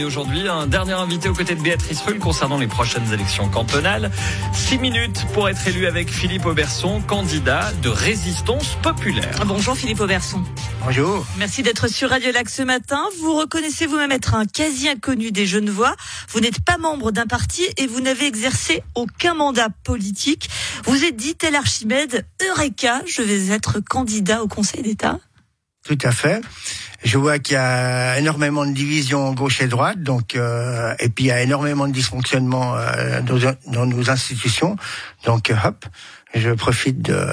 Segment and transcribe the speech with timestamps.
[0.00, 4.10] Et aujourd'hui, un dernier invité aux côtés de Béatrice Rulle concernant les prochaines élections cantonales.
[4.54, 9.44] Six minutes pour être élu avec Philippe Auberson, candidat de résistance populaire.
[9.44, 10.42] Bonjour Philippe Auberson.
[10.82, 11.26] Bonjour.
[11.36, 13.04] Merci d'être sur Radio Lac ce matin.
[13.20, 15.94] Vous reconnaissez vous-même être un quasi inconnu des jeunes voix.
[16.30, 20.48] Vous n'êtes pas membre d'un parti et vous n'avez exercé aucun mandat politique.
[20.86, 25.18] Vous êtes dit tel Archimède, Eureka, je vais être candidat au Conseil d'État.
[25.84, 26.40] Tout à fait.
[27.02, 31.24] Je vois qu'il y a énormément de divisions gauche et droite, donc euh, et puis
[31.24, 34.76] il y a énormément de dysfonctionnement euh, dans, dans, nos institutions.
[35.24, 35.86] Donc hop,
[36.34, 37.26] je profite de,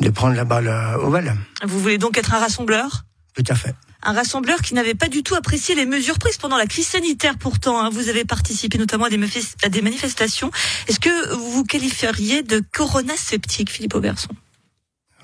[0.00, 1.36] de prendre la balle au val.
[1.64, 3.04] Vous voulez donc être un rassembleur?
[3.34, 3.74] Tout à fait.
[4.02, 7.38] Un rassembleur qui n'avait pas du tout apprécié les mesures prises pendant la crise sanitaire.
[7.38, 9.20] Pourtant, hein, vous avez participé notamment à des,
[9.62, 10.50] à des manifestations.
[10.88, 14.34] Est-ce que vous vous qualifieriez de corona sceptique, Philippe Auberson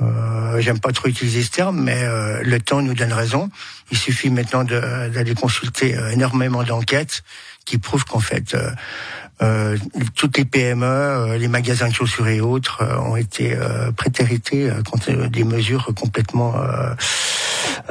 [0.00, 0.27] euh,
[0.60, 3.50] J'aime pas trop utiliser ce terme, mais euh, le temps nous donne raison.
[3.90, 7.22] Il suffit maintenant d'aller consulter euh, énormément d'enquêtes
[7.64, 8.70] qui prouvent qu'en fait, euh,
[9.42, 9.76] euh,
[10.14, 13.56] toutes les PME, les magasins de chaussures et autres ont été
[13.96, 16.54] prétérités contre des mesures complètement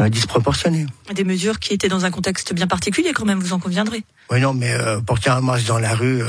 [0.09, 0.87] disproportionnées.
[1.13, 4.03] Des mesures qui étaient dans un contexte bien particulier quand même, vous en conviendrez.
[4.29, 4.75] Oui, non, mais
[5.05, 6.21] porter un masque dans la rue,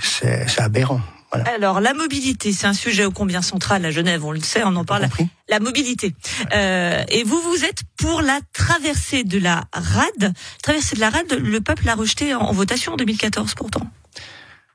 [0.00, 1.00] c'est aberrant.
[1.32, 4.74] Alors la mobilité, c'est un sujet ô combien central à Genève, on le sait, on
[4.76, 5.08] en parle.
[5.48, 6.14] La mobilité.
[6.52, 10.32] Euh, et vous, vous êtes pour la traversée de la rade.
[10.62, 13.88] Traversée de la rade, le peuple l'a rejeté en, votation en 2014 pourtant.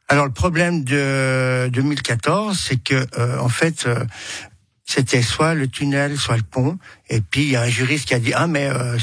[0.08, 4.06] Alors le problème de 2014, c'est que euh, en fait, euh,
[4.86, 6.78] c'était soit le tunnel, soit le pont.
[7.10, 8.98] Et puis il y a un juriste qui a dit ah mais euh,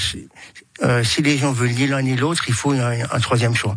[0.82, 3.76] euh, si les gens veulent ni l'un ni l'autre, il faut un, un, troisième choix.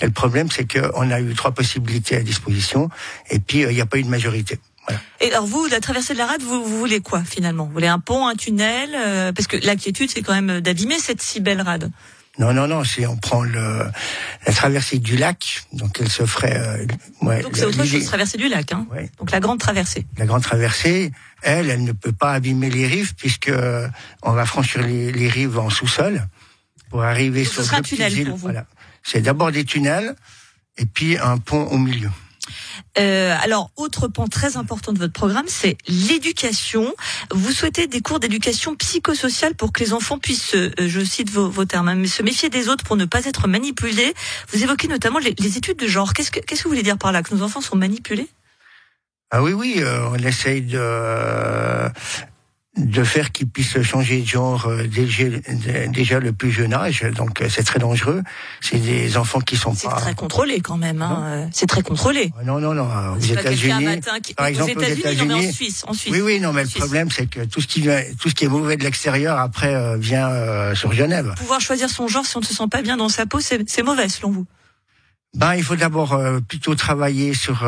[0.00, 2.88] Et le problème, c'est qu'on a eu trois possibilités à disposition,
[3.30, 4.58] et puis euh, il n'y a pas eu de majorité.
[4.86, 5.00] Voilà.
[5.20, 7.66] Et alors vous, la traversée de la rade, vous, vous voulez quoi finalement?
[7.66, 8.90] Vous voulez un pont, un tunnel?
[8.96, 11.90] Euh, Parce que l'inquiétude, c'est quand même d'abîmer cette si belle rade.
[12.38, 13.84] Non, non, non, si on prend le,
[14.46, 16.56] la traversée du lac, donc elle se ferait...
[16.56, 16.86] Euh,
[17.22, 19.10] ouais, donc c'est autre chose, traversée du lac, hein ouais.
[19.18, 20.06] Donc la grande traversée.
[20.16, 23.52] La grande traversée, elle, elle ne peut pas abîmer les rives puisque
[24.22, 26.26] on va franchir les, les rives en sous-sol
[26.88, 28.28] pour arriver Donc sur ce sera un deux tunnel petites îles.
[28.28, 28.42] pour vous.
[28.42, 28.64] Voilà.
[29.02, 30.14] C'est d'abord des tunnels
[30.78, 32.10] et puis un pont au milieu.
[32.98, 36.94] Euh, alors, autre pan très important de votre programme, c'est l'éducation.
[37.32, 41.64] Vous souhaitez des cours d'éducation psychosociale pour que les enfants puissent, euh, je cite vos,
[41.64, 44.14] termes, hein, se méfier des autres pour ne pas être manipulés.
[44.52, 46.12] Vous évoquez notamment les, études de genre.
[46.12, 48.28] Qu'est-ce que, vous voulez dire par là Que nos enfants sont manipulés?
[49.30, 51.88] Ah oui, oui, euh, on essaye de
[52.86, 55.24] de faire qu'ils puissent changer de genre euh, déjà,
[55.88, 57.02] déjà le plus jeune âge.
[57.14, 58.22] Donc euh, c'est très dangereux.
[58.60, 59.96] C'est des enfants qui sont C'est pas.
[59.96, 61.02] très contrôlé quand même.
[61.02, 61.22] Hein.
[61.26, 62.32] euh, C'est très contrôlé.
[62.38, 62.84] Ah Non, non, non.
[63.16, 64.34] Aux C'est États-Unis, qui...
[64.34, 65.52] par exemple, aux États-Unis, en.
[65.52, 66.12] Suisse, en Suisse.
[66.12, 66.80] Oui, oui, non, mais En le Suisse.
[66.84, 69.74] problème, c'est que tout ce qui vient, tout ce qui est mauvais de l'extérieur, après,
[69.74, 71.34] euh, vient euh, sur Genève.
[71.36, 73.68] Pouvoir choisir son genre si on ne se sent pas bien dans sa peau, c'est
[73.68, 74.46] c'est mauvais selon vous.
[75.34, 77.62] Ben, il faut d'abord euh, plutôt travailler sur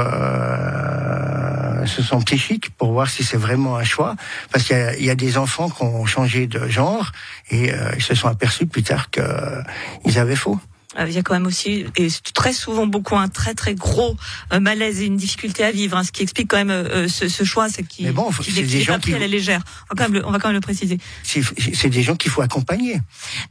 [1.83, 4.17] euh, sur son psychique pour voir si c'est vraiment un choix,
[4.53, 7.13] parce qu'il y y a des enfants qui ont changé de genre
[7.51, 9.63] et euh, ils se sont aperçus plus tard que euh,
[10.07, 10.59] ils avaient faux.
[10.99, 14.15] Euh, Il y a quand même aussi, et très souvent beaucoup, un très très gros
[14.53, 15.97] euh, malaise et une difficulté à vivre.
[15.97, 18.53] hein, ce qui explique quand même euh, ce, ce choix, c'est qu'il Mais bon, c'est
[18.53, 19.63] n'est des gens pas pris qui- à la légère.
[19.91, 20.99] On va quand même le, on va quand même le préciser.
[21.23, 23.01] C'est des gens qu'il faut accompagner.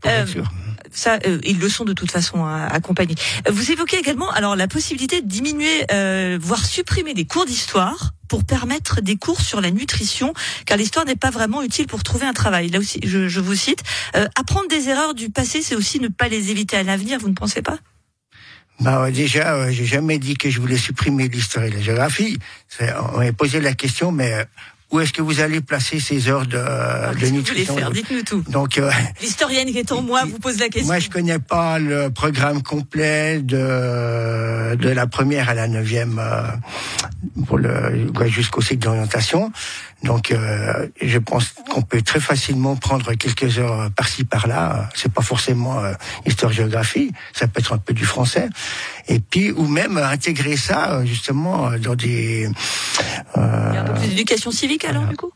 [0.02, 0.52] Pour Euh, être sûr.
[0.92, 3.16] Ça, euh, ils le sont de toute façon à- accompagnés.
[3.50, 8.46] Vous évoquez également alors la possibilité de diminuer, euh, voire supprimer des cours d'histoire pour
[8.46, 10.34] permettre des cours sur la nutrition,
[10.66, 12.70] car l'histoire n'est pas vraiment utile pour trouver un travail.
[12.70, 13.84] Là aussi, je, je vous cite,
[14.16, 17.20] euh, apprendre des erreurs du passé, c'est aussi ne pas les éviter à l'avenir.
[17.20, 17.78] Vous ne pensez pas?
[18.80, 22.40] Bah déjà, euh, j'ai jamais dit que je voulais supprimer l'histoire et la géographie.
[23.14, 24.46] On m'a posé la question, mais euh,
[24.92, 28.46] où est-ce que vous allez placer ces heures de, Alors, de nutrition faire Dites-nous tout.
[28.48, 28.80] Donc,
[29.22, 30.88] L'historienne qui est en moi vous pose la question.
[30.88, 36.22] moi, je connais pas le programme complet de de la première à la neuvième
[37.48, 39.52] pour le jusqu'au cycle d'orientation.
[40.04, 44.90] Donc, euh, je pense qu'on peut très facilement prendre quelques heures par-ci par-là.
[44.96, 45.94] C'est pas forcément euh,
[46.26, 48.50] histoire-géographie, ça peut être un peu du français.
[49.08, 52.50] Et puis, ou même intégrer ça euh, justement euh, dans des.
[53.36, 55.32] Il y a un peu Euh, plus d'éducation civique alors du coup?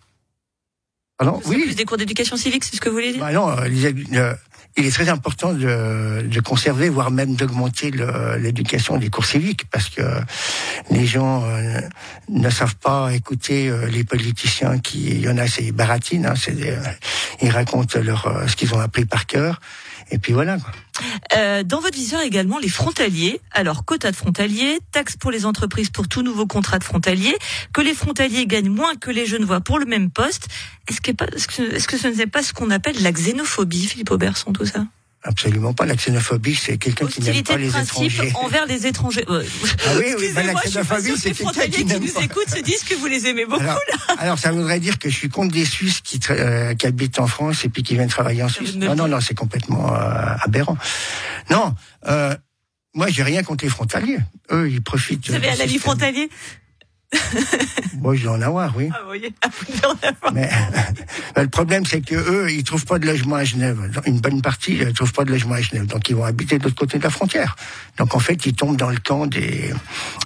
[1.18, 1.64] Pardon, C'est oui.
[1.64, 3.22] Plus des cours d'éducation civique, c'est ce que vous voulez dire?
[3.22, 3.86] Bah non, euh, les
[4.18, 4.34] euh,
[4.78, 7.92] il est très important de, de conserver, voire même d'augmenter
[8.40, 10.02] l'éducation des cours civiques, parce que
[10.92, 11.80] les gens euh,
[12.30, 16.34] ne savent pas écouter euh, les politiciens qui, il y en a, c'est baratines, hein,
[16.50, 16.78] euh,
[17.42, 19.62] ils racontent leur, ce qu'ils ont appris par cœur,
[20.12, 20.58] et puis voilà.
[20.60, 20.72] Quoi.
[21.36, 23.42] Euh, dans votre viseur également les frontaliers.
[23.52, 27.36] Alors quota de frontaliers, taxes pour les entreprises pour tout nouveau contrat de frontalier,
[27.74, 30.48] que les frontaliers gagnent moins que les Genevois pour le même poste.
[30.88, 34.86] Est-ce que, ce n'est pas ce qu'on appelle la xénophobie, Philippe Auberson, tout ça?
[35.28, 35.86] Absolument pas.
[35.86, 38.32] La xénophobie, c'est quelqu'un qui n'aime pas les principe étrangers.
[38.36, 39.26] envers les étrangers.
[39.28, 39.44] Euh,
[39.88, 42.22] Ah oui, oui, ben, la xénophobie, c'est les quelqu'un frontaliers qui qui n'aime nous pas.
[42.22, 43.62] écoutent se disent que vous les aimez beaucoup.
[43.64, 43.80] Alors,
[44.20, 47.26] alors, ça voudrait dire que je suis contre des Suisses qui, euh, qui habitent en
[47.28, 48.76] France et puis qui viennent travailler en Suisse.
[48.76, 50.78] Non, non, non, c'est complètement euh, aberrant.
[51.50, 51.74] Non,
[52.08, 52.36] euh,
[52.94, 54.20] moi, j'ai rien contre les frontaliers.
[54.52, 55.28] Eux, ils profitent.
[55.28, 55.82] Vous avez du un ami système.
[55.82, 56.30] frontalier
[58.02, 58.90] Moi, je dois en avoir, oui.
[58.92, 60.34] Ah, vous voyez, à vous de faire la part.
[60.34, 60.50] Mais
[61.38, 63.80] le problème, c'est que eux, ils trouvent pas de logement à Genève.
[64.06, 66.64] Une bonne partie ne trouvent pas de logement à Genève, donc ils vont habiter de
[66.64, 67.56] l'autre côté de la frontière.
[67.98, 69.74] Donc en fait, ils tombent dans le camp des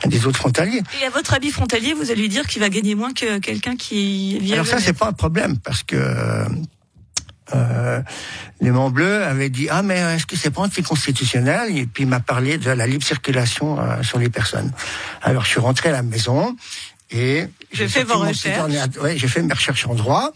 [0.06, 0.82] des autres frontaliers.
[1.02, 3.76] Et à votre ami frontalier, vous allez lui dire qu'il va gagner moins que quelqu'un
[3.76, 5.96] qui à Alors ça, c'est pas un problème parce que
[7.56, 8.02] euh,
[8.62, 11.78] les Monts Bleus avaient dit ah mais est-ce que c'est pas anticonstitutionnel?
[11.78, 14.72] Et puis il m'a parlé de la libre circulation euh, sur les personnes.
[15.22, 16.56] Alors je suis rentré à la maison
[17.12, 18.98] et J'ai fait vos recherches.
[19.02, 20.32] Ouais, j'ai fait mes recherches en droit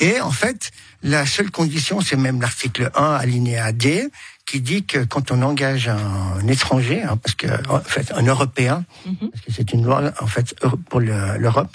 [0.00, 0.70] et en fait
[1.02, 4.08] la seule condition c'est même l'article 1 alinéa D
[4.46, 8.84] qui dit que quand on engage un étranger, hein, parce que en fait un Européen,
[9.06, 9.30] Mhm.
[9.30, 10.54] parce que c'est une loi en fait
[10.90, 11.74] pour le- l'Europe,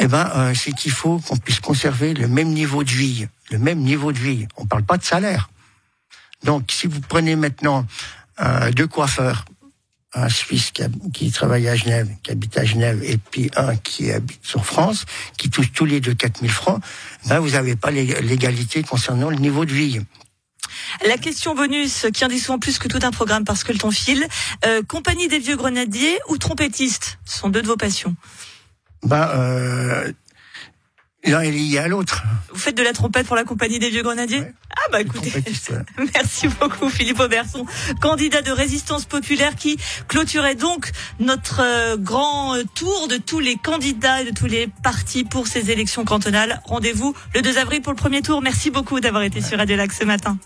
[0.00, 3.58] eh ben, euh, c'est qu'il faut qu'on puisse conserver le même niveau de vie, le
[3.58, 4.46] même niveau de vie.
[4.56, 5.50] On parle pas de salaire.
[6.44, 7.86] Donc, si vous prenez maintenant
[8.40, 9.44] euh, deux coiffeurs,
[10.14, 10.72] un Suisse
[11.12, 15.04] qui, travaille à Genève, qui habite à Genève, et puis un qui habite sur France,
[15.36, 16.82] qui touche tous les deux 4000 francs,
[17.26, 20.00] ben, vous n'avez pas l'ég- l'égalité concernant le niveau de vie.
[21.06, 23.78] La question bonus qui en dit souvent plus que tout un programme parce que le
[23.78, 24.26] temps file.
[24.64, 27.18] Euh, compagnie des vieux grenadiers ou trompettiste?
[27.26, 28.16] Ce sont deux de vos passions.
[29.02, 30.12] Ben, euh,
[31.24, 32.22] l'un est lié à l'autre.
[32.52, 34.52] Vous faites de la trompette pour la compagnie des vieux grenadiers Ouais.
[34.76, 35.32] Ah bah écoutez,
[36.14, 37.66] merci beaucoup Philippe Auberson,
[38.00, 39.76] candidat de résistance populaire qui
[40.08, 44.68] clôturait donc notre euh, grand euh, tour de tous les candidats et de tous les
[44.82, 46.62] partis pour ces élections cantonales.
[46.64, 48.40] Rendez-vous le 2 avril pour le premier tour.
[48.40, 50.38] Merci beaucoup d'avoir été sur Radio Lac ce matin.